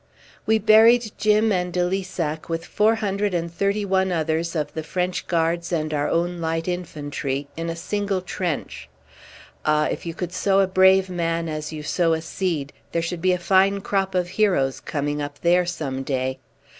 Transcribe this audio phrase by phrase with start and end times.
[0.47, 4.81] We buried Jim and de Lissac with four hundred and thirty one others of the
[4.81, 8.89] French Guards and our own Light Infantry in a single trench.
[9.63, 9.85] Ah!
[9.89, 13.33] if you could sow a brave man as you sow a seed, there should be
[13.33, 16.39] a fine crop of heroes coming up there some day!